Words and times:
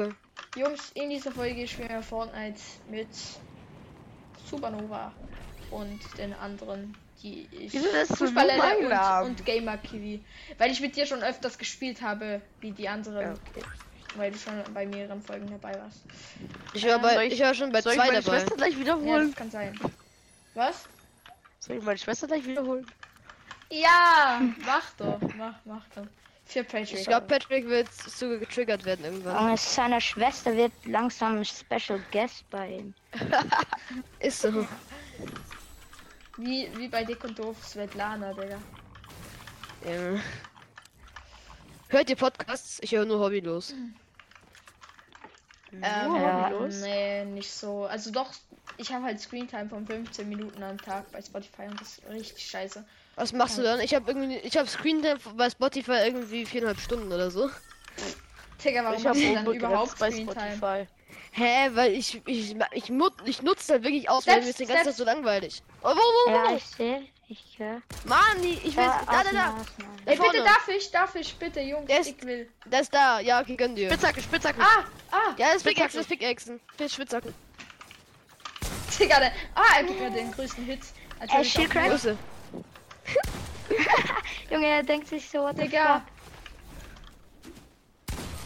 Okay. 0.00 0.14
Jungs, 0.56 0.90
in 0.94 1.10
dieser 1.10 1.30
Folge 1.30 1.66
spielen 1.68 1.90
wir 1.90 2.02
Fortnite 2.02 2.60
mit 2.88 3.08
Supernova 4.48 5.12
und 5.70 5.98
den 6.18 6.32
anderen, 6.34 6.94
die 7.22 7.46
ich 7.52 7.72
Wieso 7.72 7.86
das 7.92 8.08
Name? 8.18 9.22
und, 9.22 9.30
und 9.30 9.46
Gamer 9.46 9.76
Kiwi. 9.78 10.24
Weil 10.58 10.70
ich 10.72 10.80
mit 10.80 10.96
dir 10.96 11.06
schon 11.06 11.22
öfters 11.22 11.58
gespielt 11.58 12.02
habe, 12.02 12.40
wie 12.60 12.72
die 12.72 12.88
anderen. 12.88 13.22
Ja. 13.56 13.62
Weil 14.16 14.32
du 14.32 14.38
schon 14.38 14.54
bei 14.74 14.86
mehreren 14.86 15.22
Folgen 15.22 15.48
dabei 15.50 15.78
warst. 15.78 16.00
Ich 16.74 16.84
war, 16.84 16.96
Ähm, 16.96 17.02
bei, 17.02 17.26
ich, 17.26 17.34
ich- 17.34 17.40
war 17.40 17.54
schon 17.54 17.70
bei 17.70 17.80
Soll 17.80 17.92
ich 17.92 17.98
zwei 17.98 18.06
meine 18.08 18.22
dabei. 18.22 18.38
Schwester 18.40 18.56
gleich 18.56 18.74
Ja, 18.74 18.80
wiederholen? 18.80 19.26
das 19.28 19.36
kann 19.36 19.50
sein. 19.50 19.78
Was? 20.54 20.88
Soll 21.60 21.76
ich 21.76 21.84
meine 21.84 21.98
Schwester 21.98 22.26
gleich 22.26 22.44
wiederholen? 22.44 22.86
Ja, 23.70 24.40
mach 24.66 24.90
doch, 24.94 25.20
mach, 25.36 25.54
mach 25.64 25.84
doch. 25.94 26.06
Für 26.50 26.64
Patrick. 26.64 26.98
Ich 26.98 27.06
glaube, 27.06 27.28
Patrick 27.28 27.68
wird 27.68 27.92
so 27.92 28.28
getriggert 28.36 28.84
werden 28.84 29.04
irgendwann. 29.04 29.50
Und 29.50 29.60
seine 29.60 30.00
Schwester 30.00 30.56
wird 30.56 30.72
langsam 30.84 31.36
ein 31.38 31.44
Special 31.44 32.02
Guest 32.10 32.44
bei 32.50 32.70
ihm. 32.70 32.94
Ist 34.18 34.42
so. 34.42 34.66
wie, 36.38 36.68
wie 36.76 36.88
bei 36.88 37.04
Dick 37.04 37.22
und 37.22 37.38
Doof 37.38 37.56
Svetlana, 37.64 38.32
Digga. 38.32 38.58
Ja. 39.84 40.20
Hört 41.88 42.10
ihr 42.10 42.16
Podcasts? 42.16 42.78
Ich 42.82 42.90
höre 42.90 43.04
nur 43.04 43.20
hobbylos. 43.20 43.72
Ähm, 45.72 45.82
Ja. 45.82 46.50
Nee, 46.80 47.24
nicht 47.24 47.50
so. 47.50 47.84
Also 47.84 48.10
doch, 48.10 48.30
ich 48.76 48.92
habe 48.92 49.04
halt 49.04 49.20
Screentime 49.20 49.68
von 49.68 49.86
15 49.86 50.28
Minuten 50.28 50.62
am 50.62 50.78
Tag 50.78 51.10
bei 51.12 51.20
Spotify 51.22 51.62
und 51.62 51.80
das 51.80 51.98
ist 51.98 52.08
richtig 52.08 52.46
scheiße. 52.46 52.84
Was 53.16 53.32
machst 53.32 53.58
du 53.58 53.62
dann? 53.62 53.80
Ich 53.80 53.94
habe 53.94 54.10
irgendwie, 54.10 54.36
ich 54.38 54.56
habe 54.56 54.68
Screentime 54.68 55.18
bei 55.36 55.50
Spotify 55.50 55.98
irgendwie 56.06 56.46
viereinhalb 56.46 56.80
Stunden 56.80 57.12
oder 57.12 57.30
so. 57.30 57.50
Digga, 58.64 58.84
warum 58.84 58.98
ich 58.98 59.04
machst 59.04 59.20
du 59.22 59.26
habe 59.36 59.44
dann 59.46 59.54
überhaupt 59.54 59.98
bei 59.98 60.10
Screentime? 60.10 60.56
Spotify. 60.56 60.86
Hä, 61.32 61.70
weil 61.74 61.92
ich 61.92 62.20
ich 62.26 62.56
ich, 62.72 62.88
nut, 62.90 63.12
ich 63.24 63.42
nutze 63.42 63.74
halt 63.74 63.84
wirklich 63.84 64.08
aus, 64.08 64.26
weil 64.26 64.42
mir 64.42 64.48
ist 64.48 64.58
den 64.58 64.68
ganzen 64.68 64.84
Tag 64.84 64.94
Steps. 64.94 64.96
so 64.98 65.04
langweilig. 65.04 65.62
Oh, 65.82 65.88
wo, 65.88 65.94
wo, 65.94 66.30
wo? 66.30 66.34
Ja, 66.34 66.56
ich 66.56 66.64
sehe, 66.64 67.02
ich 67.30 67.58
höre. 67.58 67.80
Mann, 68.04 68.42
die- 68.42 68.58
ich 68.64 68.76
will 68.76 68.84
da, 68.84 69.00
da, 69.06 69.22
da, 69.32 69.54
Ey, 70.04 70.16
vorne. 70.16 70.32
bitte 70.32 70.44
darf 70.44 70.68
ich, 70.68 70.90
darf 70.90 71.14
ich, 71.14 71.34
bitte, 71.36 71.60
Jungs, 71.60 71.86
Der 71.86 72.00
ist- 72.00 72.08
ich 72.08 72.22
will. 72.24 72.48
da 72.66 72.78
ist 72.80 72.92
da. 72.92 73.20
Ja, 73.20 73.40
okay, 73.40 73.56
gönn 73.56 73.74
dir. 73.74 73.88
Spitzhacke, 73.90 74.20
Spitzhacke. 74.22 74.60
Ah, 74.60 74.84
ah, 75.12 75.34
Ja, 75.36 75.46
das 75.48 75.56
ist. 75.58 75.62
Pickaxe, 75.64 75.96
das 75.98 76.06
ist 76.06 76.08
Pickaxen. 76.08 76.60
Spitz, 76.74 76.94
Spitzhacke. 76.94 77.32
Digga, 78.98 79.18
der, 79.20 79.32
ah, 79.54 79.76
er 79.78 79.84
gibt 79.84 80.00
mir 80.00 80.10
den 80.10 80.30
größten 80.32 80.64
Hit. 80.64 80.80
Als 81.20 81.30
Ey, 81.30 81.36
wenn 81.36 81.42
ich 81.42 81.52
Shield 81.52 81.66
auf- 81.68 81.72
Crack? 81.72 81.88
Größe. 81.90 82.18
Junge, 84.50 84.66
er 84.66 84.82
denkt 84.82 85.06
sich 85.08 85.28
so, 85.30 85.38
what 85.42 85.56
the 85.56 85.62
Digga. 85.62 86.00
fuck? 86.00 86.02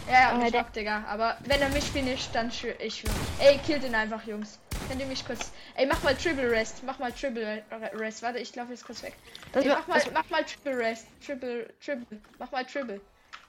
Ja, 0.06 0.20
ja, 0.20 0.32
Junge, 0.32 0.46
ich 0.46 0.52
der- 0.52 0.60
hab, 0.60 0.72
Digga. 0.72 1.04
Aber 1.08 1.38
wenn 1.44 1.60
er 1.62 1.70
mich 1.70 1.84
finisht, 1.84 2.28
dann 2.34 2.52
schwör 2.52 2.78
ich. 2.80 3.02
Ey, 3.40 3.58
killt 3.66 3.82
ihn 3.84 3.94
einfach, 3.94 4.22
Jungs. 4.26 4.58
Könnt 4.88 5.00
ihr 5.00 5.06
mich 5.06 5.24
kurz. 5.26 5.52
Ey, 5.76 5.86
mach 5.86 6.02
mal 6.02 6.14
Triple 6.14 6.50
Rest. 6.50 6.82
Mach 6.84 6.98
mal 6.98 7.12
Triple 7.12 7.62
Rest. 7.94 8.22
Warte, 8.22 8.38
ich 8.38 8.54
laufe 8.54 8.70
jetzt 8.72 8.84
kurz 8.84 9.02
weg. 9.02 9.14
Das 9.52 9.64
Ey, 9.64 9.70
mach 9.70 9.86
mal, 9.86 10.02
mach 10.12 10.28
mal 10.30 10.44
Triple 10.44 10.76
Rest. 10.78 11.06
Triple, 11.24 11.72
Triple. 11.84 12.20
Mach 12.38 12.50
mal 12.52 12.64
Triple. 12.64 13.00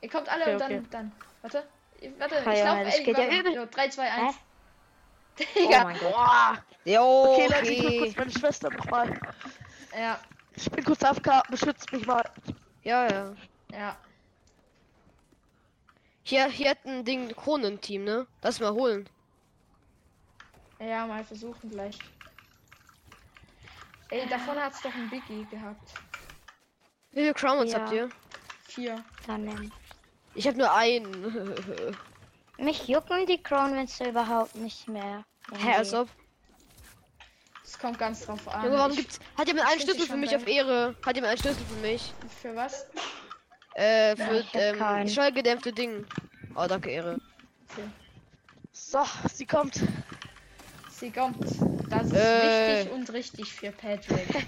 Ihr 0.01 0.09
kommt 0.09 0.29
alle 0.29 0.43
Okay, 0.43 0.53
und 0.53 0.59
dann, 0.61 0.71
okay. 0.71 0.83
dann. 0.91 1.11
Warte. 1.41 1.63
Ich- 1.99 2.11
Warte, 2.19 2.35
ich 2.39 2.45
laufe. 2.45 2.81
Ey, 2.97 3.03
geht 3.03 3.17
ja 3.17 3.23
warte. 3.31 3.49
Jo, 3.51 3.65
3, 3.69 3.89
2, 3.89 4.11
1. 4.11 4.35
Oh 5.37 5.43
Digga. 5.59 5.83
mein 5.83 5.99
Gott. 5.99 6.11
Boah. 6.13 6.57
Jo, 6.85 7.33
Okay, 7.33 7.47
Leute, 7.47 7.71
ich 7.71 7.79
okay. 7.85 7.99
kurz 7.99 8.15
meine 8.15 8.31
Schwester 8.31 8.69
nochmal. 8.69 9.19
ja, 9.97 10.19
Ich 10.55 10.69
bin 10.71 10.83
kurz 10.85 11.03
AFK, 11.03 11.43
beschützt 11.49 11.91
mich 11.91 12.05
mal. 12.05 12.23
Ja, 12.83 13.07
ja. 13.09 13.33
ja. 13.73 13.97
Hier, 16.23 16.47
hier 16.47 16.69
hat 16.71 16.85
ein 16.85 17.03
Ding 17.05 17.33
Kronenteam, 17.35 18.03
ne? 18.03 18.27
Lass 18.41 18.59
mal 18.59 18.71
holen. 18.71 19.09
Ja, 20.79 21.07
mal 21.07 21.23
versuchen 21.23 21.69
gleich. 21.69 21.97
Ey, 24.09 24.27
davon 24.29 24.57
hat's 24.57 24.81
doch 24.81 24.93
ein 24.93 25.09
Biggie 25.09 25.45
gehabt. 25.49 25.93
Wie 27.11 27.21
viele 27.21 27.33
Crowns 27.33 27.71
Ja. 27.71 27.79
habt 27.79 27.91
ihr? 27.93 28.09
Vier. 28.67 29.03
Dann 29.25 29.45
nimm. 29.45 29.71
Ich 30.35 30.47
habe 30.47 30.57
nur 30.57 30.73
einen. 30.73 31.95
Mich 32.57 32.87
jucken 32.87 33.25
die 33.25 33.41
Kronwinzer 33.41 34.09
überhaupt 34.09 34.55
nicht 34.55 34.87
mehr. 34.87 35.23
Hä, 35.53 35.73
als 35.77 35.93
ob. 35.93 36.09
Es 37.63 37.79
kommt 37.79 37.97
ganz 37.97 38.25
drauf 38.25 38.47
an. 38.47 38.65
Junge, 38.65 38.77
warum 38.77 38.95
gibt's. 38.95 39.19
Hat 39.37 39.47
jemand 39.47 39.67
einen 39.67 39.81
Schlüssel 39.81 40.05
für 40.05 40.17
mich 40.17 40.35
auf 40.35 40.45
Ehre? 40.47 40.95
Hat 41.05 41.15
jemand 41.15 41.31
einen 41.31 41.39
Schlüssel 41.39 41.65
für 41.65 41.81
mich? 41.81 42.13
Für 42.41 42.55
was? 42.55 42.85
Äh, 43.73 44.15
für 44.15 44.37
ich 44.37 44.49
ähm, 44.53 45.07
schallgedämpfte 45.07 45.73
Ding. 45.73 46.05
Oh, 46.55 46.65
danke, 46.67 46.91
Ehre. 46.91 47.19
So, 48.71 49.03
sie 49.33 49.45
kommt. 49.45 49.81
Sie 50.95 51.11
kommt. 51.11 51.43
Das 51.89 52.07
ist 52.07 52.13
Äh. 52.13 52.77
wichtig 52.77 52.93
und 52.93 53.11
richtig 53.11 53.53
für 53.53 53.71
Patrick. 53.71 54.27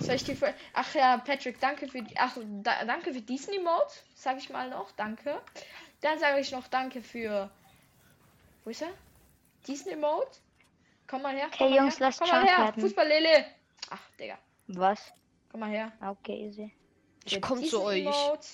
Soll 0.00 0.16
ich 0.16 0.24
die 0.24 0.34
für... 0.34 0.52
Ach 0.72 0.92
ja, 0.94 1.18
Patrick, 1.18 1.60
danke 1.60 1.86
für 1.86 2.02
die... 2.02 2.16
Ach, 2.18 2.36
da, 2.62 2.84
danke 2.84 3.14
für 3.14 3.20
diesen 3.20 3.54
Emote, 3.54 3.94
sag 4.16 4.38
ich 4.38 4.50
mal 4.50 4.68
noch. 4.68 4.90
Danke. 4.92 5.40
Dann 6.00 6.18
sage 6.18 6.40
ich 6.40 6.50
noch 6.50 6.66
danke 6.66 7.02
für... 7.02 7.50
Wo 8.64 8.70
ist 8.70 8.82
er? 8.82 8.92
Diesen 9.68 9.92
Emote? 9.92 10.40
Komm 11.06 11.22
mal 11.22 11.36
her. 11.36 11.46
Okay, 11.46 11.56
komm 11.58 11.70
mal 11.70 11.76
Jungs, 11.76 12.00
her. 12.00 12.06
lasst 12.06 12.20
Komm 12.20 12.30
mal 12.30 12.44
her. 12.44 12.74
Fußballlele. 12.78 13.44
Ach, 13.90 14.00
Digga. 14.18 14.38
Was? 14.66 15.12
Komm 15.52 15.60
mal 15.60 15.70
her. 15.70 15.92
Okay, 16.04 16.48
easy. 16.48 16.72
Ich 17.24 17.40
komm 17.40 17.62
zu 17.62 17.82
euch. 17.82 18.00
Emote. 18.00 18.48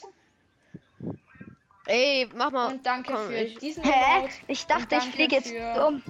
Ey, 1.88 2.28
mach 2.34 2.50
mal. 2.50 2.66
Und 2.72 2.84
danke 2.84 3.12
komm, 3.12 3.26
für 3.28 3.34
ich- 3.36 3.58
diesen 3.58 3.82
Hä? 3.82 4.18
Emote. 4.18 4.34
Ich 4.46 4.66
dachte, 4.66 4.96
ich 4.96 5.04
fliege 5.04 5.36
jetzt 5.36 5.48
für- 5.48 5.86
um. 5.86 6.02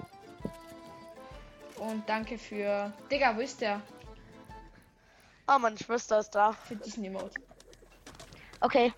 Und 1.76 2.08
danke 2.08 2.36
für... 2.36 2.92
Digga, 3.10 3.36
wo 3.36 3.40
ist 3.40 3.60
der? 3.60 3.80
Ah, 5.46 5.58
meine 5.58 5.78
Schwester 5.78 6.18
ist 6.18 6.30
da. 6.30 6.52
Für 6.52 6.74
diesen 6.74 7.04
Emote. 7.04 7.40
Okay. 8.60 8.92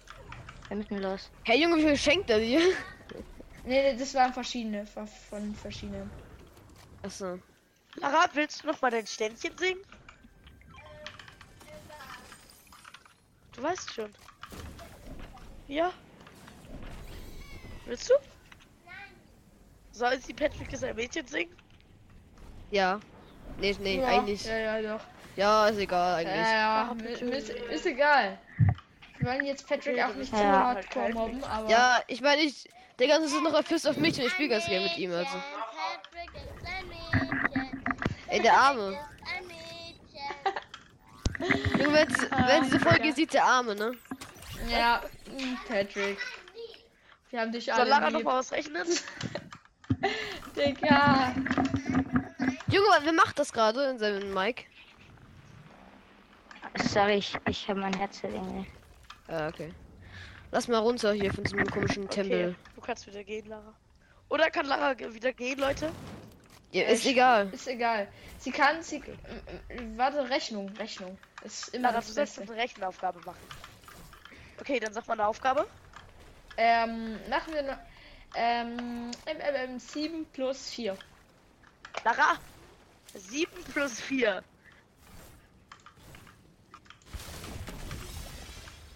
Wir 0.68 0.78
müssen 0.78 1.02
los. 1.02 1.30
Hey 1.44 1.62
Junge, 1.62 1.76
wie 1.76 1.82
viel 1.82 1.96
schenkt 1.98 2.30
er 2.30 2.38
dir? 2.38 2.60
Nee, 3.64 3.82
nee, 3.92 3.97
das 3.98 4.14
waren 4.14 4.32
verschiedene. 4.32 4.86
Von, 4.86 5.06
von 5.06 5.54
verschiedenen. 5.54 6.10
Achso. 7.02 7.38
Lara, 7.97 8.26
willst 8.32 8.62
du 8.62 8.68
noch 8.68 8.80
mal 8.80 8.91
dein 8.91 9.06
Ständchen 9.06 9.56
singen? 9.58 9.80
Du 13.52 13.62
weißt 13.62 13.92
schon. 13.92 14.14
Ja. 15.68 15.92
Willst 17.90 18.08
du? 18.08 18.14
Nein. 18.86 18.94
Soll 19.90 20.16
sie 20.20 20.32
Patrick 20.32 20.72
ist 20.72 20.84
ein 20.84 20.94
Mädchen 20.94 21.26
singen? 21.26 21.50
Ja. 22.70 23.00
Nee, 23.58 23.76
nee, 23.80 23.98
ja, 23.98 24.06
eigentlich. 24.06 24.44
Ja, 24.44 24.78
ja, 24.78 24.96
doch. 24.96 25.04
Ja, 25.34 25.66
ist 25.66 25.78
egal 25.78 26.22
Ja, 26.24 26.88
eigentlich. 26.88 27.20
ja, 27.20 27.26
mi- 27.26 27.32
ist, 27.34 27.48
ist 27.50 27.86
egal. 27.86 28.38
Wir 29.18 29.28
wollen 29.28 29.44
jetzt 29.44 29.66
Patrick 29.66 30.00
auch 30.00 30.14
nicht 30.14 30.30
zu 30.30 30.40
ja 30.40 30.66
hardcore 30.66 31.04
halt 31.06 31.14
mobben, 31.14 31.42
aber. 31.42 31.68
Ja, 31.68 32.00
ich 32.06 32.20
meine, 32.20 32.42
ich. 32.42 32.70
Der 33.00 33.08
ganze 33.08 33.26
ist 33.26 33.42
noch 33.42 33.54
erfüllt 33.54 33.84
auf 33.88 33.96
mich 33.96 34.16
und 34.20 34.26
ich 34.26 34.32
spiele 34.34 34.50
ganz 34.50 34.66
gerne 34.66 34.84
mit 34.84 34.96
ihm, 34.96 35.10
also. 35.10 35.42
Patrick 36.12 36.30
ist 36.36 36.64
ein 36.64 36.86
Mädchen. 36.86 37.84
Ey, 38.28 38.40
der 38.40 38.52
Arme. 38.52 39.00
Ein. 39.34 39.50
Junge, 41.76 42.06
wenn, 42.06 42.46
wenn 42.46 42.62
diese 42.62 42.78
Folge 42.78 43.08
ja. 43.08 43.14
sieht, 43.14 43.34
der 43.34 43.44
Arme, 43.44 43.74
ne? 43.74 43.96
Ja, 44.70 45.02
Patrick. 45.66 46.18
Wir 47.30 47.41
haben 47.41 47.52
dich 47.52 47.66
Soll 47.66 47.74
alle 47.74 47.91
Lara 47.91 48.10
noch 48.10 48.22
mal 48.22 48.38
was 48.38 48.50
rechnen? 48.52 48.86
Digga. 50.56 51.32
Junge, 52.68 52.88
wer 53.02 53.12
macht 53.12 53.38
das 53.38 53.52
gerade 53.52 53.84
in 53.84 53.98
seinem 53.98 54.32
Mic? 54.34 54.66
Sorry, 56.88 57.14
ich, 57.14 57.36
ich 57.48 57.68
habe 57.68 57.80
mein 57.80 57.94
Headset 57.94 58.28
irgendwie. 58.28 58.66
Ah, 59.28 59.48
okay. 59.48 59.72
Lass 60.50 60.66
mal 60.66 60.78
runter 60.78 61.12
hier 61.12 61.32
von 61.32 61.44
diesem 61.44 61.65
komischen 61.66 62.09
Tempel. 62.09 62.50
Okay, 62.50 62.56
du 62.74 62.80
kannst 62.80 63.06
wieder 63.06 63.22
gehen, 63.22 63.47
Lara. 63.47 63.74
Oder 64.28 64.50
kann 64.50 64.66
Lara 64.66 64.98
wieder 64.98 65.32
gehen, 65.32 65.59
Leute? 65.60 65.91
Ja, 66.72 66.84
Äh, 66.84 66.94
ist 66.94 67.06
egal. 67.06 67.48
Ist 67.53 67.68
egal. 67.68 68.09
Sie 68.38 68.50
kann, 68.50 68.82
sie. 68.82 68.97
m- 68.97 69.59
m- 69.68 69.98
Warte, 69.98 70.28
Rechnung, 70.30 70.68
Rechnung. 70.78 71.16
Ist 71.44 71.68
immer 71.74 71.88
Lara, 71.88 71.97
das 71.98 72.09
du 72.09 72.12
sollst 72.15 72.36
Beste. 72.36 72.53
eine 72.53 72.62
Rechenaufgabe 72.62 73.21
machen. 73.24 73.38
Okay, 74.60 74.80
dann 74.80 74.92
sag 74.92 75.06
mal 75.06 75.15
eine 75.15 75.27
Aufgabe. 75.27 75.66
Ähm, 76.62 77.18
machen 77.30 77.54
wir 77.54 77.62
noch. 77.62 77.78
Ähm, 78.34 79.10
ähm, 79.24 79.39
ähm, 79.41 79.54
ähm, 79.71 79.78
7 79.78 80.27
plus 80.27 80.68
4. 80.68 80.95
Lara, 82.04 82.36
7 83.15 83.51
plus 83.72 83.98
4. 83.98 84.45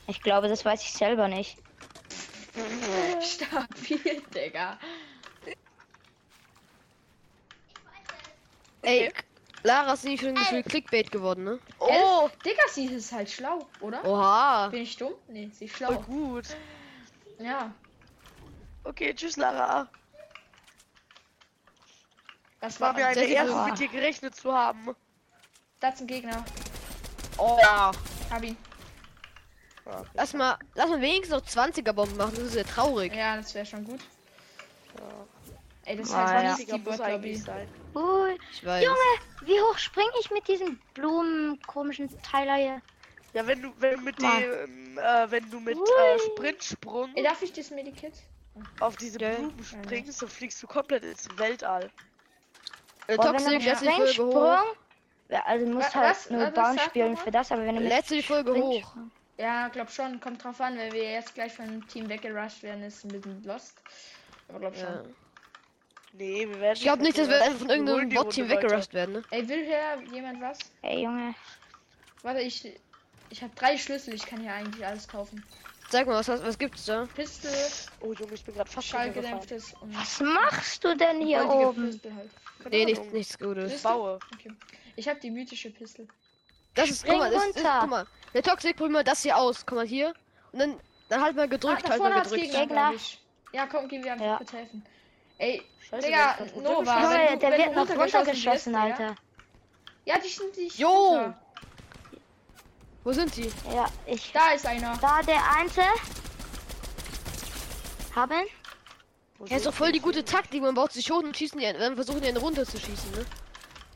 Ich 0.08 0.22
glaube, 0.22 0.48
das 0.48 0.62
weiß 0.62 0.82
ich 0.82 0.92
selber 0.92 1.26
nicht. 1.26 1.56
Stabil, 3.22 4.22
Digga. 4.34 4.78
Ey, 8.82 9.10
Lara 9.62 9.94
ist 9.94 10.04
nicht 10.04 10.22
schon 10.22 10.36
für 10.36 10.62
Clickbait 10.62 11.10
geworden, 11.10 11.44
ne? 11.44 11.58
Oh, 11.78 12.28
Digga, 12.44 12.62
sie 12.70 12.84
ist 12.84 13.10
halt 13.10 13.30
schlau, 13.30 13.66
oder? 13.80 14.04
Oha. 14.04 14.68
Bin 14.68 14.82
ich 14.82 14.98
dumm? 14.98 15.14
Nee, 15.28 15.48
sie 15.50 15.64
ist 15.64 15.76
voll 15.76 15.86
schlau. 15.86 16.02
gut. 16.02 16.44
Ja. 17.38 17.72
Okay, 18.84 19.14
tschüss, 19.14 19.36
Lara. 19.36 19.88
Das 22.60 22.80
war 22.80 22.88
war 22.88 22.94
mir 22.94 23.06
eine 23.06 23.24
Ehre, 23.24 23.64
mit 23.66 23.78
dir 23.78 23.88
gerechnet 23.88 24.34
zu 24.34 24.52
haben. 24.52 24.94
Das 25.80 25.96
ist 25.96 26.00
ein 26.02 26.06
Gegner. 26.06 26.44
Oh. 27.36 27.58
Hab 28.30 28.42
ihn. 28.42 28.56
Lass 30.14 30.32
mal, 30.32 30.56
lass 30.74 30.88
mal 30.88 31.00
wenigstens 31.00 31.30
noch 31.30 31.42
20er 31.62 31.92
Bomben 31.92 32.16
machen, 32.16 32.32
das 32.36 32.44
ist 32.44 32.54
ja 32.54 32.64
traurig. 32.64 33.14
Ja, 33.14 33.36
das 33.36 33.54
wäre 33.54 33.66
schon 33.66 33.84
gut. 33.84 34.00
Ey, 35.84 35.96
das 35.98 36.08
ist 36.08 36.14
Ah, 36.14 36.26
halt 36.26 36.44
ja. 36.44 36.56
ja. 36.56 36.76
die 36.76 36.82
Bot-Lobby. 36.82 37.46
weiß. 37.92 38.82
Junge, 38.82 38.96
wie 39.42 39.60
hoch 39.60 39.76
springe 39.76 40.08
ich 40.20 40.30
mit 40.30 40.48
diesem 40.48 40.78
Blumen 40.94 41.60
komischen 41.66 42.08
Teiler 42.22 42.54
hier? 42.54 42.82
Ja, 43.34 43.46
wenn 43.46 43.60
du, 43.62 43.72
wenn 43.78 43.96
du 43.96 44.00
mit 44.02 44.18
dem, 44.20 44.98
äh, 44.98 45.30
wenn 45.30 45.50
du 45.50 45.60
mit 45.60 45.76
äh, 45.76 46.18
Sprintsprung 46.30 47.10
Ey, 47.14 47.22
darf 47.24 47.42
ich 47.42 47.52
das 47.52 47.70
Medikit? 47.70 48.12
auf 48.80 48.96
diese 48.96 49.18
Geil. 49.18 49.34
Blumen 49.36 49.64
springst, 49.64 50.22
dann 50.22 50.28
fliegst 50.28 50.62
du 50.62 50.66
komplett 50.68 51.04
ins 51.04 51.28
Weltall. 51.36 51.90
Äh, 53.08 53.16
Boah, 53.16 53.24
wenn 53.26 53.32
du 53.32 53.38
Toxic, 53.38 53.52
mit 53.54 53.64
letzte 53.64 53.86
die 53.86 54.14
Folge 54.14 54.24
hoch. 54.38 54.64
Ja, 55.28 55.42
also 55.46 55.66
du 55.66 55.72
musst 55.72 55.94
Wa- 55.94 56.00
halt 56.00 56.10
was? 56.10 56.30
nur 56.30 56.40
Was 56.56 56.80
spielen 56.84 57.08
nochmal? 57.10 57.24
für 57.24 57.30
das, 57.32 57.50
aber 57.52 57.62
wenn 57.66 57.74
du 57.74 57.80
mit 57.80 57.90
Letzte 57.90 58.14
die 58.14 58.22
Folge 58.22 58.54
hoch. 58.54 58.72
Springsprung- 58.94 59.10
Ja, 59.38 59.68
glaub 59.68 59.90
schon. 59.90 60.20
Kommt 60.20 60.44
drauf 60.44 60.60
an, 60.60 60.78
wenn 60.78 60.92
wir 60.92 61.10
jetzt 61.10 61.34
gleich 61.34 61.52
von 61.52 61.84
Team 61.88 62.08
weggerusht 62.08 62.62
werden, 62.62 62.84
ist 62.84 63.04
ein 63.04 63.08
bisschen 63.08 63.42
lost. 63.42 63.76
Aber 64.48 64.60
glaub 64.60 64.74
schon. 64.76 64.84
Ja. 64.84 65.02
Nee, 66.12 66.46
wir 66.48 66.60
werden 66.60 66.76
Ich 66.76 66.82
glaube 66.82 67.02
nicht, 67.02 67.18
dass 67.18 67.28
wir 67.28 67.42
einfach 67.42 67.58
von 67.58 67.68
holen 67.68 67.86
irgendeinem 67.88 68.10
die 68.10 68.14
Bot-Team 68.16 68.44
Runde 68.44 68.56
weiter. 68.56 68.66
weggerusht 68.68 68.94
werden, 68.94 69.14
ne? 69.14 69.22
Ey, 69.32 69.48
will 69.48 69.64
hier 69.64 70.00
jemand 70.14 70.40
was? 70.40 70.58
Ey 70.82 71.02
Junge, 71.02 71.34
Warte, 72.22 72.40
ich. 72.40 72.72
Ich 73.34 73.42
habe 73.42 73.52
drei 73.56 73.76
Schlüssel, 73.76 74.14
ich 74.14 74.24
kann 74.26 74.38
hier 74.40 74.52
eigentlich 74.52 74.86
alles 74.86 75.08
kaufen. 75.08 75.44
Sag 75.90 76.06
mal, 76.06 76.14
was, 76.14 76.28
hast- 76.28 76.44
was 76.44 76.56
gibt's 76.56 76.84
da? 76.84 77.08
Pistol, 77.16 77.50
Oh 78.00 78.12
Junge, 78.12 78.34
ich 78.34 78.44
bin 78.44 78.54
gerade 78.54 78.70
fast. 78.70 78.86
Schallgedämpftes 78.86 79.74
und 79.80 79.92
was 79.98 80.20
machst 80.20 80.84
du 80.84 80.96
denn 80.96 81.20
hier 81.20 81.44
oben? 81.50 81.86
Pistol 81.90 82.14
halt. 82.14 82.30
Nee, 82.70 82.84
nichts, 82.84 83.12
nichts 83.12 83.36
Gutes. 83.36 83.72
Siehst 83.72 83.82
Baue. 83.82 84.20
Okay. 84.34 84.52
Ich 84.94 85.08
habe 85.08 85.18
die 85.18 85.32
mythische 85.32 85.70
Pistol. 85.70 86.06
Das 86.76 86.88
ist, 86.90 87.00
Spring 87.00 87.14
guck 87.14 87.22
mal, 87.22 87.30
das 87.32 87.44
ist, 87.46 87.56
runter. 87.56 87.78
guck 87.80 87.90
mal. 87.90 88.06
Der 88.34 88.42
Toxic, 88.44 88.76
probier 88.76 88.92
mal 88.92 89.04
das 89.04 89.22
hier 89.24 89.36
aus. 89.36 89.66
Guck 89.66 89.78
mal 89.78 89.86
hier. 89.86 90.14
Und 90.52 90.60
dann, 90.60 90.80
dann 91.08 91.20
halt 91.20 91.34
mal 91.34 91.42
Ah, 91.42 91.46
gedrückt, 91.46 91.82
da 91.84 91.90
halt 91.90 92.00
mal 92.02 92.22
gedrückt. 92.22 92.52
Gegner. 92.52 92.92
Ja, 93.52 93.66
komm, 93.66 93.88
gehen 93.88 94.04
wir 94.04 94.12
einfach 94.12 94.24
Ja. 94.26 94.36
kurz 94.36 94.52
helfen. 94.52 94.86
Ey, 95.38 95.60
Scheiße, 95.90 96.06
Digga, 96.06 96.30
ist 96.34 96.56
Nova. 96.56 97.28
du- 97.32 97.38
der 97.38 97.58
wird 97.58 97.74
noch 97.74 97.88
runtergeschossen 97.90 98.76
Alter. 98.76 99.16
Ja, 100.04 100.18
die 100.20 100.28
sind 100.28 100.56
nicht. 100.56 100.78
Jo! 100.78 100.88
runter. 100.88 101.40
Wo 103.04 103.12
sind 103.12 103.36
die? 103.36 103.52
Ja, 103.72 103.86
ich. 104.06 104.32
Da 104.32 104.52
ist 104.52 104.66
einer. 104.66 104.96
Da 104.96 105.20
der 105.22 105.40
Einte. 105.56 105.82
Haben? 108.14 108.46
Wo 109.38 109.46
Ja, 109.46 109.56
ist 109.56 109.66
doch 109.66 109.74
voll 109.74 109.92
die 109.92 110.00
gute 110.00 110.24
Taktik. 110.24 110.62
Man 110.62 110.74
baut 110.74 110.92
sich 110.92 111.10
hoch 111.10 111.22
und 111.22 111.36
schießen 111.36 111.58
die, 111.58 111.70
dann 111.72 111.96
versuchen 111.96 112.22
die 112.22 112.28
einen 112.28 112.36
runterzuschießen, 112.38 113.10
ne? 113.12 113.26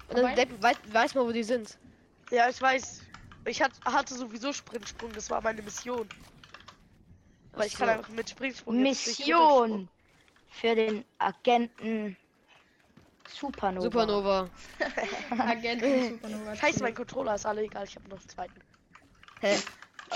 Und 0.08 0.18
dann 0.18 0.34
denk- 0.34 0.62
weiß, 0.62 0.76
weiß 0.92 1.14
man, 1.14 1.26
wo 1.26 1.32
die 1.32 1.42
sind. 1.44 1.78
Ja, 2.30 2.48
ich 2.48 2.60
weiß. 2.60 3.02
Ich 3.46 3.62
hat, 3.62 3.72
hatte 3.84 4.14
sowieso 4.14 4.52
Sprintsprung, 4.52 5.10
das 5.12 5.30
war 5.30 5.40
meine 5.40 5.62
Mission. 5.62 6.06
Weil 7.52 7.66
ich 7.68 7.74
kann 7.74 7.88
einfach 7.88 8.10
mit 8.10 8.28
Springsprung 8.28 8.82
Mission 8.82 9.88
für 10.50 10.74
den 10.74 11.04
Agenten 11.18 12.16
Supernova. 13.28 13.82
Supernova. 13.84 14.48
Agenten 15.38 16.10
Supernova. 16.10 16.56
Scheiße, 16.56 16.82
mein 16.82 16.94
Controller 16.94 17.36
ist 17.36 17.46
alle 17.46 17.62
egal, 17.62 17.84
ich 17.84 17.96
habe 17.96 18.08
noch 18.08 18.18
einen 18.18 18.28
zweiten. 18.28 18.60
Hä? 19.40 19.56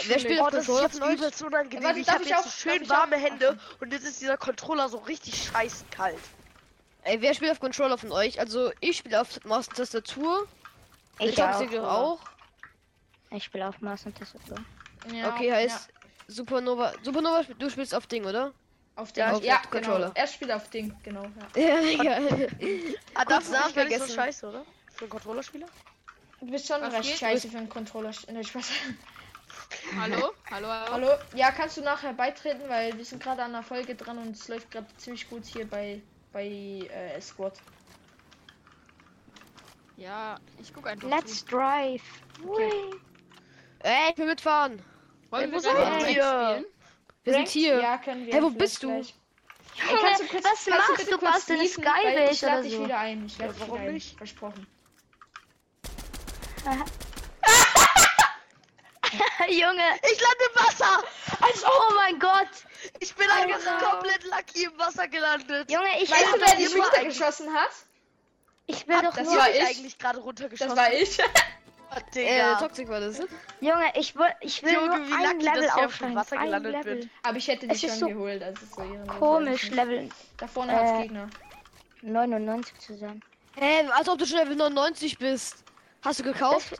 Wer 0.06 0.18
spielt 0.18 0.40
Oh, 0.40 0.44
auf 0.44 0.50
das 0.50 0.60
ist 0.62 0.66
Controller 0.66 0.86
jetzt 0.88 0.98
von 0.98 1.08
euch? 1.08 1.14
übelst 1.18 1.42
unangenehm. 1.42 1.84
Warte, 1.84 1.98
ich 2.00 2.08
habe 2.08 2.22
ich 2.22 2.28
jetzt 2.30 2.38
auch- 2.40 2.44
so 2.44 2.50
schön 2.50 2.82
ich 2.82 2.90
auch? 2.90 2.96
warme 2.96 3.16
Hände 3.16 3.58
und 3.80 3.92
jetzt 3.92 4.04
ist 4.04 4.20
dieser 4.20 4.36
Controller 4.38 4.88
so 4.88 4.98
richtig 4.98 5.44
scheiß 5.50 5.84
kalt. 5.90 6.18
Ey, 7.02 7.20
wer 7.20 7.34
spielt 7.34 7.50
auf 7.50 7.60
Controller 7.60 7.98
von 7.98 8.10
euch? 8.12 8.40
Also, 8.40 8.72
ich 8.80 8.96
spiele 8.96 9.20
auf 9.20 9.44
Maus 9.44 9.68
und 9.68 9.76
Tastatur. 9.76 10.46
Ich 11.18 11.34
Der 11.34 11.58
auch. 11.58 11.82
Auch. 11.82 12.20
Ich 13.30 13.44
spiele 13.44 13.68
auf 13.68 13.80
Maus 13.80 14.06
und 14.06 14.16
Tastatur. 14.16 14.56
Ja, 15.12 15.28
Okay, 15.34 15.52
heißt 15.52 15.88
Supernova. 16.28 16.92
Supernova, 17.02 17.40
sp- 17.44 17.58
du 17.58 17.68
spielst 17.70 17.94
auf 17.94 18.06
Ding, 18.06 18.24
oder? 18.24 18.52
Ja, 18.96 19.02
auf 19.02 19.12
den. 19.12 19.20
Ja, 19.20 19.30
Ja, 19.30 19.36
auf 19.36 19.42
ja 19.44 19.56
den 19.56 19.70
genau. 19.70 19.86
Controller. 19.88 20.12
Er 20.14 20.26
spielt 20.26 20.52
auf 20.52 20.70
Ding, 20.70 20.94
genau. 21.02 21.22
Ja. 21.54 21.60
Ja, 21.62 21.80
egal. 21.82 22.48
Ah, 23.14 23.24
das 23.24 23.44
ist 23.44 23.50
nicht 23.50 23.52
gar 23.52 23.66
nicht 23.66 23.68
so 23.68 23.72
vergessen. 23.72 24.14
scheiße, 24.14 24.46
oder? 24.48 24.64
Für 24.94 25.00
einen 25.04 25.10
Controllerspieler? 25.10 25.66
Du 26.40 26.46
bist 26.50 26.66
schon 26.66 26.80
Was 26.80 26.92
recht 26.94 27.04
geht? 27.10 27.18
scheiße 27.18 27.48
für 27.48 27.58
einen 27.58 27.68
Controller. 27.68 28.10
Ne, 28.30 28.42
Spaß. 28.44 28.68
Hallo? 29.98 30.32
Hallo, 30.50 30.68
hallo. 30.68 30.90
Hallo? 30.92 31.08
Ja, 31.34 31.50
kannst 31.50 31.76
du 31.76 31.82
nachher 31.82 32.12
beitreten, 32.12 32.62
weil 32.68 32.96
wir 32.96 33.04
sind 33.04 33.22
gerade 33.22 33.42
an 33.42 33.52
der 33.52 33.62
Folge 33.62 33.94
dran 33.94 34.18
und 34.18 34.30
es 34.36 34.48
läuft 34.48 34.70
gerade 34.70 34.86
ziemlich 34.96 35.28
gut 35.28 35.44
hier 35.44 35.68
bei 35.68 36.00
bei 36.32 36.46
äh, 36.46 37.20
Squad. 37.20 37.54
Ja, 39.96 40.36
ich 40.60 40.72
guck 40.72 40.86
einfach. 40.86 41.08
Let's 41.08 41.44
drive. 41.44 42.02
Ui. 42.46 42.62
Ey, 43.80 44.10
ich 44.12 44.18
will 44.18 44.26
mitfahren. 44.26 44.78
zu. 44.78 44.84
Wollen 45.30 45.44
Ey, 45.44 45.52
wir 45.52 45.60
seid 45.60 45.76
ihr? 45.76 46.00
spielen? 46.00 46.64
Wir 47.24 47.32
sind 47.34 47.48
hier. 47.48 47.80
Ja, 47.80 47.98
können 47.98 48.26
wir. 48.26 48.32
Hey, 48.34 48.42
wo 48.42 48.50
bist 48.50 48.82
du? 48.82 48.88
gleich. 48.88 49.14
Junge, 49.74 50.00
kannst 50.02 50.20
du 50.22 50.26
kurz- 50.26 50.44
was 50.44 50.64
kannst 50.64 50.68
machst 50.88 50.96
bitte 50.98 51.10
du? 51.10 51.18
kurz 51.18 51.46
du 51.46 51.52
eine 51.54 51.62
liefen, 51.62 51.82
Skybase 51.84 52.32
Ich 52.32 52.40
lade 52.42 52.54
oder 52.54 52.62
dich 52.62 52.72
so? 52.74 52.84
wieder 52.84 52.98
ein. 52.98 53.26
Ich 53.26 53.38
lade 53.38 53.44
Ja, 53.46 53.52
dich 53.52 53.60
warum 53.60 53.74
wieder 53.80 53.88
ein. 53.88 53.94
nicht? 53.94 54.16
Versprochen. 54.16 54.66
Junge, 59.48 59.82
Ich 60.12 60.20
lande 60.20 60.44
im 60.54 60.60
Wasser! 60.64 61.02
als 61.40 61.64
oh 61.64 61.94
mein 61.96 62.18
Gott. 62.18 62.48
Ich 63.00 63.14
bin 63.14 63.28
einfach 63.30 63.78
komplett 63.90 64.24
lucky 64.24 64.64
im 64.64 64.78
Wasser 64.78 65.08
gelandet. 65.08 65.70
Junge, 65.70 65.88
ich 66.02 66.10
Weißt 66.10 66.34
du, 66.34 66.40
wer 66.40 66.56
dich 66.56 66.76
runtergeschossen 66.76 67.52
hat? 67.52 67.70
ich 68.66 68.86
will 68.88 69.00
doch 69.02 69.14
das 69.14 69.26
nur, 69.26 69.36
war 69.36 69.50
ich. 69.50 69.62
eigentlich 69.62 69.98
gerade 69.98 70.18
Das 70.18 70.24
runtergeschossen. 70.26 70.76
war 70.76 70.92
ich. 70.92 71.18
Oh, 71.94 71.94
Äh, 71.94 72.02
Digga. 72.14 72.54
Toxic 72.58 72.88
war 72.88 73.00
das. 73.00 73.18
Junge, 73.60 73.84
ich 73.96 74.16
will, 74.16 74.32
ich 74.40 74.62
will 74.62 74.72
Junge, 74.72 74.98
nur 74.98 75.08
wie 75.08 75.26
ein 75.26 75.40
Level 75.40 75.68
aufsteigen. 75.70 76.16
Wasser 76.16 76.38
Ein 76.38 76.44
gelandet 76.46 76.72
Level. 76.72 76.96
bin. 77.00 77.10
Aber 77.22 77.36
ich 77.36 77.48
hätte 77.48 77.68
dich 77.68 77.80
schon 77.80 77.90
so 77.90 78.06
geholt. 78.06 78.40
Das 78.40 78.62
ist 78.62 78.74
so. 78.74 78.82
Komisch, 79.18 79.68
Level 79.70 80.08
Da 80.38 80.46
vorne 80.46 80.72
hat's 80.72 80.90
Äh, 80.92 81.02
Gegner. 81.02 81.28
99 82.02 82.78
zu 82.78 82.96
sein. 82.96 83.22
Hä, 83.56 83.86
als 83.90 84.08
ob 84.08 84.18
du 84.18 84.26
schon 84.26 84.38
Level 84.38 84.56
99 84.56 85.18
bist. 85.18 85.64
Hast 86.02 86.18
du 86.20 86.24
gekauft? 86.24 86.74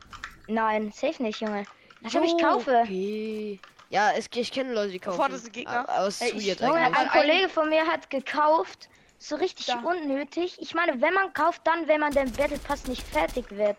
Nein, 0.49 0.91
safe 0.93 1.23
nicht, 1.23 1.41
Junge. 1.41 1.65
Als 2.05 2.15
ob 2.17 2.25
ich 2.25 2.37
kaufe. 2.39 2.81
Okay. 2.85 3.61
Ja, 3.91 4.11
es, 4.13 4.29
ich 4.35 4.51
kenne 4.53 4.73
Leute, 4.73 4.93
die 4.93 4.99
kaufen. 4.99 5.21
ein 5.21 5.53
Gegner. 5.53 5.87
Aus 5.89 6.21
Ey, 6.21 6.31
ich- 6.33 6.59
Junge, 6.59 6.87
aber 6.87 6.99
ein 6.99 7.09
Kollege 7.09 7.49
von 7.49 7.69
mir 7.69 7.87
hat 7.87 8.09
gekauft. 8.11 8.89
So 9.19 9.37
richtig 9.37 9.67
Da. 9.67 9.79
unnötig. 9.81 10.57
Ich 10.61 10.75
meine, 10.75 11.01
wenn 11.01 11.15
man 11.15 11.33
kauft, 11.33 11.61
dann, 11.65 11.87
wenn 11.87 12.01
man 12.01 12.13
den 12.13 12.33
Battle 12.33 12.59
Pass 12.59 12.87
nicht 12.87 13.07
fertig 13.07 13.51
wird. 13.51 13.77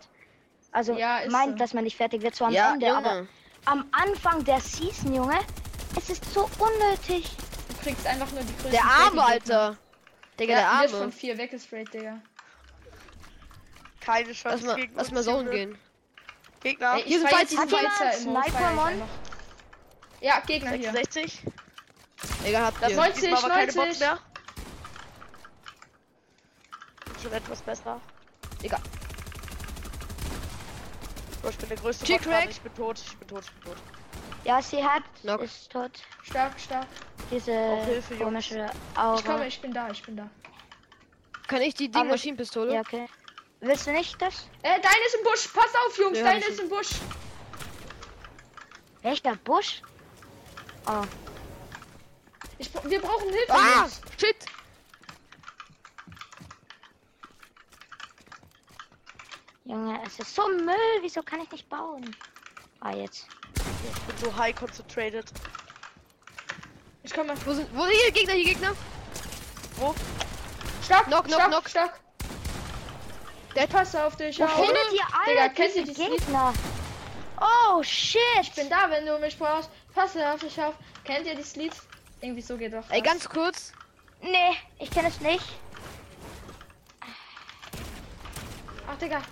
Also 0.72 0.94
Ja, 0.96 1.20
meint, 1.28 1.52
so. 1.52 1.58
dass 1.58 1.74
man 1.74 1.84
nicht 1.84 1.96
fertig 1.96 2.22
wird, 2.22 2.34
so 2.34 2.46
am 2.46 2.52
Ja, 2.52 2.72
Ende. 2.72 2.96
Aber 2.96 3.14
Junge. 3.16 3.28
am 3.66 3.84
Anfang 3.92 4.42
der 4.44 4.60
Season, 4.60 5.14
Junge, 5.14 5.38
es 5.96 6.08
ist 6.10 6.24
so 6.32 6.48
unnötig. 6.58 7.30
Du 7.68 7.76
kriegst 7.84 8.06
einfach 8.06 8.30
nur 8.32 8.40
die 8.42 8.52
größten 8.54 8.70
Der 8.70 8.84
Arme. 8.84 9.22
Alter. 9.22 9.76
Digga, 10.40 10.52
Ja, 10.54 10.70
der 10.72 10.80
wird 10.82 10.90
von 10.92 11.00
Arme. 11.02 11.12
vier 11.12 11.36
weggesprayt, 11.36 11.92
Digga. 11.92 12.20
Keine 14.00 14.32
Chance 14.32 14.66
Lass 14.66 14.76
mal, 14.76 14.88
lass 14.94 15.10
mal 15.10 15.24
Junge. 15.24 15.50
gehen. 15.50 15.78
Gegner. 16.64 16.94
Ey, 16.94 17.02
hier 17.04 17.20
sind 17.20 17.30
jetzt 17.30 17.56
hat 17.58 17.70
Fighter 17.70 18.10
ich 18.10 18.16
Sniper-Mon? 18.22 18.86
einfach. 18.86 19.06
Ja, 20.20 20.40
Gegner 20.40 20.70
hier. 20.72 20.92
66. 20.92 21.42
Egal, 22.44 22.64
habt 22.64 22.82
Das 22.82 22.88
soll 22.94 23.04
90, 23.04 23.20
diesmal 23.20 23.38
aber 23.44 23.48
keine 23.54 23.72
90. 23.72 23.76
Box 23.84 23.98
mehr. 24.00 24.18
Schon 27.22 27.32
etwas 27.32 27.62
besser. 27.62 28.00
Egal. 28.62 28.80
So, 31.42 31.50
ich 31.50 31.56
bin 31.58 31.68
der 31.68 31.76
größte. 31.78 32.16
Crack. 32.18 32.48
Ich 32.50 32.60
bin 32.62 32.74
tot, 32.74 32.98
ich 32.98 33.16
bin 33.18 33.28
tot, 33.28 33.44
ich 33.44 33.52
bin 33.52 33.64
tot. 33.64 33.76
Ja, 34.44 34.60
sie 34.62 34.82
hat, 34.82 35.02
Knock. 35.20 35.42
ist 35.42 35.70
tot. 35.70 35.90
Stark, 36.22 36.58
stark. 36.58 36.86
Diese 37.30 37.52
Auch 37.52 37.84
Hilfe, 37.84 38.16
komische 38.16 38.66
Ich 38.66 39.24
komme, 39.24 39.34
Aura. 39.38 39.46
ich 39.46 39.60
bin 39.60 39.72
da, 39.72 39.90
ich 39.90 40.02
bin 40.02 40.16
da. 40.16 40.30
Kann 41.46 41.60
ich 41.60 41.74
die 41.74 41.88
Aber- 41.92 42.00
Ding-Maschinenpistole? 42.00 42.74
Ja, 42.74 42.80
okay. 42.80 43.06
Willst 43.66 43.86
du 43.86 43.92
nicht 43.92 44.20
das? 44.20 44.46
Äh, 44.62 44.78
deine 44.80 45.06
ist 45.06 45.14
im 45.14 45.24
Busch. 45.24 45.48
Pass 45.48 45.72
auf, 45.86 45.96
Jungs, 45.98 46.18
Ja, 46.18 46.24
deine 46.24 46.44
ist 46.44 46.60
im 46.60 46.68
Busch. 46.68 46.90
Welcher 49.00 49.36
Busch? 49.36 49.80
Oh, 50.86 51.02
Ich, 52.58 52.70
wir 52.84 53.00
brauchen 53.00 53.30
Hilfe, 53.30 53.52
Ah, 53.52 53.80
Jungs. 53.80 54.00
shit. 54.20 54.36
Junge, 59.64 59.98
es 60.06 60.18
ist 60.18 60.34
so 60.34 60.46
Müll. 60.48 60.74
Wieso 61.00 61.22
kann 61.22 61.40
ich 61.40 61.50
nicht 61.50 61.68
bauen? 61.68 62.14
Ah, 62.80 62.92
jetzt. 62.92 63.26
Ich 63.56 64.00
bin 64.02 64.16
so 64.18 64.36
high 64.36 64.54
concentrated. 64.54 65.26
Ich 67.02 67.12
komme. 67.14 67.34
Wo 67.44 67.52
sind, 67.54 67.68
wo, 67.74 67.86
hier, 67.86 68.10
Gegner, 68.12 68.34
hier, 68.34 68.44
Gegner. 68.44 68.72
Stark, 70.82 71.06
Knock, 71.06 71.24
knock, 71.24 71.34
stark, 71.34 71.50
knock. 71.50 71.68
stark. 71.68 72.00
Der- 73.54 73.66
Pass 73.66 73.94
auf 73.94 74.16
dich 74.16 74.38
Wo 74.38 74.44
auf. 74.44 74.54
findet 74.54 74.92
ihr 74.92 75.06
Digga, 75.26 75.42
alle 75.42 75.50
diese 75.50 75.82
dieses 75.84 75.96
Lied? 75.98 76.18
Gegner? 76.18 76.52
Oh, 77.40 77.82
shit. 77.82 78.20
Ich 78.42 78.52
bin 78.54 78.68
da, 78.70 78.90
wenn 78.90 79.06
du 79.06 79.18
mich 79.18 79.38
brauchst. 79.38 79.70
Pass 79.94 80.16
auf 80.16 80.40
dich 80.40 80.60
auf. 80.60 80.74
Kennt 81.04 81.26
ihr 81.26 81.34
dieses 81.34 81.56
Lied? 81.56 81.72
Irgendwie 82.20 82.42
so 82.42 82.56
geht 82.56 82.72
doch. 82.72 82.84
Ey, 82.90 83.00
das. 83.02 83.12
ganz 83.12 83.28
kurz. 83.28 83.72
Nee, 84.22 84.56
ich 84.78 84.90
kenne 84.90 85.08
es 85.08 85.20
nicht. 85.20 85.44
Ach, 88.88 88.96
Digga. 88.98 89.22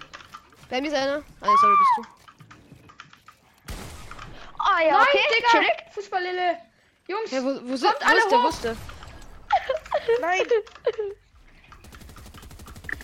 Bei 0.68 0.80
mir 0.80 0.88
ist 0.88 0.94
einer. 0.94 1.18
Ah, 1.40 1.46
nee, 1.46 1.56
sorry, 1.60 1.76
bist 1.78 1.90
du. 1.96 2.02
Oh 4.60 4.80
ja, 4.86 4.92
Nein, 4.92 5.02
okay. 5.02 5.18
Digga. 5.36 5.92
Fußballlille. 5.92 6.58
Jungs. 7.08 7.30
Ja, 7.30 7.42
wo, 7.42 7.60
wo 7.68 7.76
sind 7.76 7.90
Kommt 7.90 8.06
alle 8.06 8.20
wo 8.30 8.42
hoch. 8.48 8.54
der? 8.62 8.76
Nein! 10.20 10.42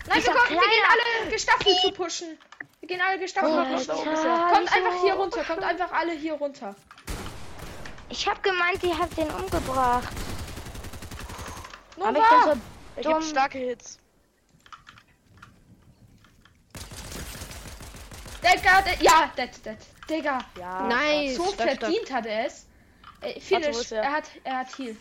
Nein, 0.08 0.24
wir, 0.24 0.32
kommen, 0.32 0.50
wir 0.50 0.68
gehen 0.68 0.84
alle 0.90 1.30
gestaffelt 1.30 1.76
zu 1.82 1.92
pushen. 1.92 2.38
Wir 2.80 2.88
gehen 2.88 3.00
alle 3.00 3.18
gestaffelt 3.18 3.52
Oh, 3.52 3.78
zu 3.78 3.92
pushen. 3.92 4.08
Alter, 4.08 4.54
Kommt 4.54 4.72
einfach 4.72 5.02
hier 5.02 5.14
runter. 5.14 5.44
Kommt 5.44 5.62
einfach 5.62 5.92
alle 5.92 6.12
hier 6.12 6.34
runter. 6.34 6.74
Ich 8.08 8.26
hab 8.26 8.42
gemeint, 8.42 8.82
die 8.82 8.94
hat 8.94 9.14
den 9.16 9.30
umgebracht. 9.30 10.08
Nur 11.96 12.06
Aber 12.08 12.18
ich 12.18 12.24
so 12.24 12.60
Er 12.96 13.02
gibt 13.14 13.24
starke 13.24 13.58
Hits. 13.58 13.98
Digga, 18.42 18.82
de 18.82 19.04
ja, 19.04 19.30
dead, 19.36 19.50
dead. 19.64 19.78
Digga. 20.08 20.38
Ja. 20.58 20.82
Nice. 20.88 21.36
So 21.36 21.44
verdient 21.44 22.10
hat 22.10 22.26
er 22.26 22.46
es. 22.46 22.66
Äh, 23.20 23.40
Finish. 23.40 23.92
er? 23.92 24.02
Er 24.02 24.12
hat, 24.12 24.24
er 24.44 24.58
hat 24.58 24.78
Heal. 24.78 24.96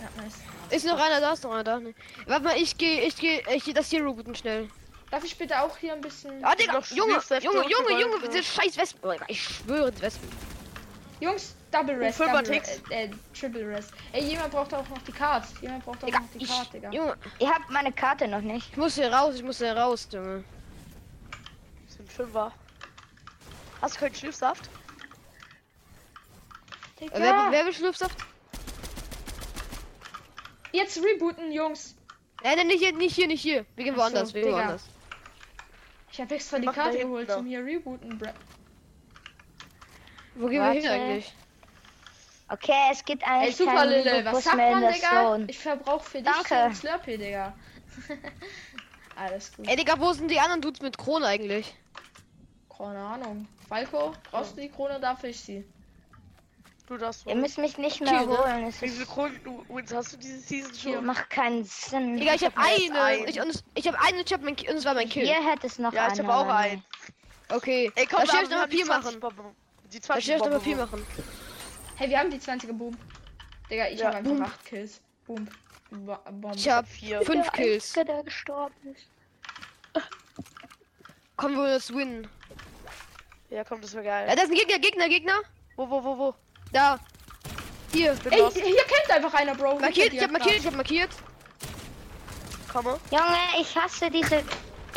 Ja, 0.00 0.22
nice. 0.22 0.34
Ist 0.70 0.86
noch 0.86 0.98
einer 0.98 1.20
da? 1.20 1.32
Ist 1.32 1.44
noch 1.44 1.52
einer 1.52 1.64
da? 1.64 1.80
Nee. 1.80 1.94
Warte 2.26 2.44
mal, 2.44 2.56
ich 2.56 2.76
gehe, 2.78 3.02
ich 3.02 3.16
gehe, 3.16 3.42
ich 3.54 3.64
gehe 3.64 3.74
das 3.74 3.90
hier 3.90 4.04
rebooten 4.04 4.34
schnell. 4.34 4.68
Darf 5.10 5.24
ich 5.24 5.36
bitte 5.36 5.60
auch 5.60 5.76
hier 5.76 5.92
ein 5.94 6.00
bisschen... 6.00 6.42
Ah, 6.44 6.54
Digga, 6.54 6.80
Junge, 6.90 7.20
Junge, 7.42 7.68
Junge, 7.68 8.00
Junge, 8.00 8.28
diese 8.28 8.44
scheiß 8.44 8.76
Wespen. 8.76 9.00
Oh, 9.10 9.24
Ich 9.26 9.42
schwöre, 9.42 9.90
die 9.90 10.02
Wespen. 10.02 10.28
Jungs, 11.20 11.56
Double 11.72 11.96
Rest, 11.96 12.16
Fünfer 12.16 12.42
Double. 12.42 12.58
Rest, 12.58 12.82
äh, 12.90 13.10
Triple 13.38 13.68
Rest. 13.68 13.92
Ey, 14.12 14.24
jemand 14.24 14.52
braucht 14.52 14.72
auch 14.72 14.88
noch 14.88 15.02
die 15.02 15.12
Card. 15.12 15.44
Jemand 15.60 15.84
braucht 15.84 16.02
auch 16.02 16.06
Digga, 16.06 16.20
noch 16.20 16.30
die 16.32 16.44
ich, 16.44 16.48
Card, 16.48 16.72
Digga. 16.72 16.90
Junge, 16.90 17.16
Ihr 17.40 17.50
habt 17.50 17.68
meine 17.70 17.92
Karte 17.92 18.28
noch 18.28 18.40
nicht. 18.40 18.70
ich 18.70 18.76
muss 18.76 18.94
hier 18.94 19.12
raus, 19.12 19.34
ich 19.34 19.42
muss 19.42 19.58
hier 19.58 19.76
raus, 19.76 20.08
Junge. 20.12 20.44
Das 21.86 21.96
sind 21.96 22.10
Fünfer. 22.12 22.52
Hast 23.82 23.96
du 23.96 24.00
keinen 24.00 24.14
Schlüpfsaft? 24.14 24.68
Äh, 27.00 27.08
wer, 27.14 27.48
wer 27.50 27.64
will 27.66 27.72
Schlupfsaft? 27.72 28.16
Jetzt 30.72 30.98
rebooten, 31.02 31.52
Jungs. 31.52 31.96
Nein, 32.42 32.56
nein, 32.56 32.66
nicht 32.68 32.80
hier, 32.80 32.92
nicht 32.92 33.14
hier, 33.14 33.26
nicht 33.26 33.42
hier. 33.42 33.66
Wir 33.76 33.84
gehen 33.84 33.94
Ach 33.94 33.98
so, 33.98 34.02
woanders, 34.04 34.34
wir 34.34 34.42
gehen 34.42 34.50
Digga. 34.50 34.62
woanders. 34.62 34.84
Ich 36.12 36.20
habe 36.20 36.34
extra 36.34 36.58
die 36.58 36.66
Mach 36.66 36.74
Karte 36.74 36.98
geholt 36.98 37.28
noch. 37.28 37.36
zum 37.36 37.46
hier 37.46 37.64
rebooten. 37.64 38.18
Bra 38.18 38.32
Wo 40.34 40.46
gehen 40.48 40.62
wir 40.62 40.70
hin 40.70 40.82
Warte. 40.82 40.90
eigentlich? 40.90 41.34
Okay, 42.48 42.88
es 42.90 43.04
gibt 43.04 43.22
Ey, 43.22 43.28
eigentlich 43.28 43.56
super 43.56 43.86
Lille, 43.86 44.24
was 44.24 44.42
sagt 44.42 44.56
man, 44.56 44.92
Digga? 44.92 45.38
Ich 45.46 45.58
verbrauch 45.58 46.02
für 46.02 46.20
dich 46.20 46.32
Danke. 46.48 46.74
Slurpee, 46.74 47.16
Digga. 47.16 47.52
Alles 49.16 49.52
gut. 49.54 49.68
Ey, 49.68 49.76
Digga, 49.76 49.98
wo 50.00 50.12
sind 50.12 50.28
die 50.30 50.40
anderen 50.40 50.60
Dudes 50.60 50.80
mit 50.80 50.98
Krone 50.98 51.26
eigentlich? 51.26 51.74
Keine 52.76 52.98
Ahnung. 52.98 53.46
Falco, 53.68 54.14
brauchst 54.30 54.56
du 54.56 54.62
die 54.62 54.68
Krone? 54.68 54.98
Darf 54.98 55.22
ich 55.22 55.38
sie? 55.38 55.64
Du 56.90 56.98
darfst 56.98 57.24
Ihr 57.24 57.36
müsst 57.36 57.56
mich 57.56 57.78
nicht 57.78 58.00
mehr 58.00 58.18
Hier, 58.18 58.26
ne? 58.26 58.36
holen. 58.36 58.64
Es 58.66 58.82
Wie 58.82 58.88
viele 58.88 59.06
Wins 59.68 59.94
hast 59.94 60.12
du 60.12 60.16
diese 60.16 60.40
Season 60.40 60.74
schon? 60.74 61.06
macht 61.06 61.30
keinen 61.30 61.62
Sinn. 61.62 62.16
Digga, 62.16 62.34
ich 62.34 62.44
hab 62.44 62.56
hab 62.56 62.68
erst 62.68 62.90
eine. 62.90 63.00
einen. 63.00 63.28
Ich, 63.28 63.40
und 63.40 63.62
ich 63.76 63.86
hab 63.86 63.94
eine 64.04 64.22
ich 64.22 64.32
hab 64.32 64.42
mein, 64.42 64.56
und 64.56 64.66
es 64.76 64.84
war 64.84 64.94
mein 64.94 65.08
Kill. 65.08 65.24
Hier 65.24 65.36
hätte 65.52 65.68
es 65.68 65.78
noch 65.78 65.92
Ja, 65.92 66.08
ich 66.12 66.18
eine, 66.18 66.26
hab 66.28 66.48
auch 66.48 66.52
einen. 66.52 66.82
Okay. 67.48 67.92
Ey, 67.94 68.06
komm, 68.06 68.24
da 68.26 68.32
wir 68.32 68.42
noch 68.48 68.62
Papier 68.62 68.84
20 68.86 69.04
machen. 69.04 69.20
Bomben. 69.20 69.56
Die 69.92 70.00
Da 70.00 70.04
20 70.06 70.24
schnell 70.24 70.38
noch 70.38 70.44
Bomben. 70.46 70.58
Papier 70.58 70.76
machen. 70.78 71.06
Hey, 71.94 72.10
wir 72.10 72.18
haben 72.18 72.30
die 72.32 72.38
20er 72.38 72.72
Boom. 72.72 72.96
Digga, 73.70 73.86
ich 73.88 74.00
Ja, 74.00 74.06
habe 74.06 74.16
einfach 74.16 74.32
Boom. 74.32 74.42
8 74.42 74.64
Kills. 74.64 75.00
Boom. 75.28 75.48
Bo 75.92 76.18
Bomb. 76.32 76.56
Ich 76.56 76.68
hab 76.68 76.88
Vier. 76.88 77.22
fünf 77.22 77.44
Der 77.44 77.52
Kills. 77.52 77.96
Einzige, 77.96 78.04
der 78.14 78.24
gestorben 78.24 78.74
ist. 78.92 79.06
Kommen 81.36 81.54
wir 81.56 81.68
das 81.68 81.94
win. 81.94 82.26
Ja, 83.48 83.62
komm, 83.62 83.80
das 83.80 83.94
wäre 83.94 84.04
Ja, 84.04 84.26
geil. 84.26 84.36
da 84.36 84.42
ist 84.42 84.50
ein 84.50 84.56
Gegner, 84.56 84.80
Gegner, 84.80 85.08
Gegner. 85.08 85.40
Wo, 85.76 85.88
wo, 85.88 86.02
wo, 86.02 86.18
wo? 86.18 86.34
Da. 86.72 86.98
Hier. 87.92 88.14
Bin 88.14 88.32
Ey, 88.32 88.38
los. 88.40 88.54
hier 88.54 88.62
kämpft 88.84 89.10
einfach 89.10 89.34
einer, 89.34 89.54
Bro. 89.54 89.78
Markiert, 89.80 90.12
ich 90.12 90.22
hab 90.22 90.30
markiert, 90.30 90.56
ich 90.56 90.66
hab 90.66 90.74
markiert. 90.74 91.10
Komme. 92.72 93.00
Junge, 93.10 93.60
ich 93.60 93.76
hasse 93.76 94.10
diese 94.10 94.36
Ey, 94.36 94.44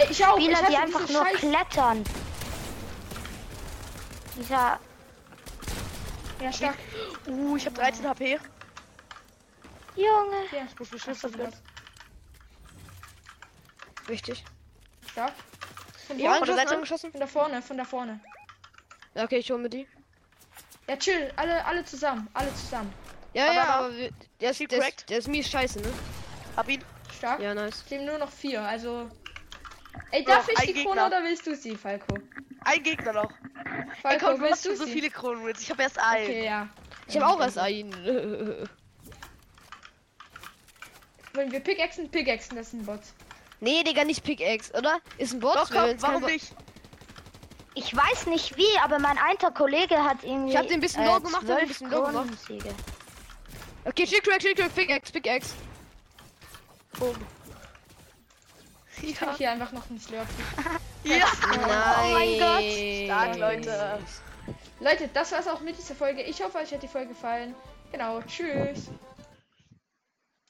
ich 0.10 0.26
auch. 0.26 0.38
ich 0.38 0.44
Spieler, 0.46 0.58
hasse 0.62 0.72
die 0.72 0.78
einfach 0.78 1.10
nur 1.10 1.26
Scheiß. 1.26 1.38
klettern. 1.40 2.04
Dieser. 4.38 4.80
Ja, 6.42 6.52
stark. 6.52 6.76
Uh, 7.28 7.56
ich 7.58 7.66
hab 7.66 7.76
13 7.76 8.08
HP. 8.08 8.40
Junge. 9.96 10.36
Hier. 10.50 10.68
Ich 10.70 10.80
muss 10.80 11.22
so, 11.22 11.30
gönnen. 11.30 11.54
Wichtig. 14.08 14.44
Stark. 15.12 15.34
Von 16.08 16.20
Ja, 16.20 16.34
von 16.36 16.48
der 16.48 16.56
Seite? 16.58 16.76
angeschossen. 16.76 17.12
Von 17.12 17.20
da 17.22 17.28
vorne, 17.28 17.62
von 17.62 17.78
da 17.78 17.86
vorne. 17.86 18.20
Ja, 19.16 19.24
okay, 19.24 19.38
ich 19.38 19.50
hol 19.52 19.60
mir 19.60 19.70
die. 19.70 19.88
Ja, 20.88 20.98
chill. 20.98 21.32
Alle, 21.36 21.64
alle 21.66 21.84
zusammen. 21.86 22.28
Alle 22.34 22.54
zusammen. 22.56 22.94
Ja, 23.34 23.46
Aber 23.46 23.54
ja, 23.54 23.64
aber- 23.64 23.86
aber 23.86 23.98
wir, 23.98 24.10
der, 24.42 24.52
ist, 24.52 24.58
Viel 24.58 24.68
der, 24.68 24.88
ist, 24.88 25.10
der 25.10 25.18
ist 25.20 25.28
mies 25.28 25.50
scheiße, 25.50 25.80
ne? 25.82 25.88
Hab 26.56 26.68
ihn. 26.70 26.84
Stark. 27.18 27.40
Ja, 27.40 27.54
nice. 27.54 27.84
Leben 27.90 28.06
nur 28.06 28.18
noch 28.18 28.30
vier, 28.32 28.62
also. 28.62 29.10
Ey, 30.12 30.24
darf 30.24 30.48
Noch 30.48 30.54
ich 30.64 30.74
die 30.74 30.74
Krone 30.84 30.86
Gegner. 30.96 31.08
oder 31.08 31.24
willst 31.24 31.46
du 31.48 31.56
sie, 31.56 31.76
Falco? 31.76 32.16
Ein 32.66 32.84
Gegner 32.84 33.14
noch. 33.14 33.32
Ey, 33.32 33.86
Falco, 34.02 34.26
komm, 34.26 34.36
du 34.40 34.42
willst 34.46 34.66
du 34.66 34.76
so 34.76 34.86
sie? 34.86 34.92
viele 34.92 35.10
Kronen 35.10 35.46
Wins. 35.46 35.62
Ich 35.62 35.70
hab 35.72 35.80
erst 35.80 36.00
einen. 36.00 36.24
Okay, 36.26 36.46
ja. 36.46 36.68
Ich 37.08 37.18
hab 37.20 37.30
auch 37.30 37.40
erst 37.40 37.58
einen. 37.58 37.92
Wenn 41.34 41.52
wir 41.52 41.60
Pickaxen, 41.60 42.10
Pickaxen, 42.10 42.56
das 42.58 42.68
ist 42.68 42.74
ein 42.74 42.86
Bot. 42.86 43.00
nee, 43.60 43.84
Digga, 43.84 44.04
nicht 44.04 44.24
Pickaxe, 44.24 44.72
oder? 44.78 45.00
Ist 45.18 45.34
ein 45.34 45.40
Bot? 45.40 45.56
Doch, 45.56 45.70
komm, 45.72 45.96
warum 46.02 46.24
nicht? 46.26 46.54
Ich 47.76 47.96
weiß 47.96 48.28
nicht 48.28 48.56
wie, 48.58 48.78
aber 48.84 49.00
mein 49.00 49.18
alter 49.18 49.52
Kollege 49.52 50.04
hat 50.04 50.24
irgendwie. 50.24 50.52
Ich 50.52 50.58
hab 50.58 50.68
den 50.68 50.76
ein 50.76 50.82
bisschen 50.82 51.06
low 51.06 51.20
gemacht, 51.20 51.44
hab 51.48 51.58
ein 51.58 51.68
bisschen 51.68 51.90
low 51.90 52.04
gemacht. 52.06 52.28
Okay, 53.86 54.06
chill 54.06 54.22
crack, 54.22 54.40
chill 54.40 54.54
crack, 54.54 54.74
Pickaxe, 54.74 55.12
Pickaxe. 55.12 55.54
Boom. 57.00 57.16
Ich 59.02 59.20
Ja. 59.20 59.36
hier 59.36 59.52
einfach 59.52 59.72
noch 59.72 59.90
einen 59.90 60.00
Slurpee. 60.00 60.28
ja. 61.04 61.26
Nein. 61.50 61.60
Oh 62.06 62.14
mein 62.14 62.40
Gott. 62.40 62.64
Stark, 63.06 63.38
Leute. 63.38 64.00
Leute, 64.80 65.10
das 65.14 65.32
war's 65.32 65.48
auch 65.48 65.62
mit 65.62 65.78
dieser 65.78 65.96
Folge. 65.96 66.22
Ich 66.22 66.42
hoffe, 66.44 66.60
euch 66.60 66.72
hat 66.74 66.84
die 66.84 66.88
Folge 66.88 67.10
gefallen. 67.10 67.56
Genau, 67.92 68.22
tschüss. 68.22 68.90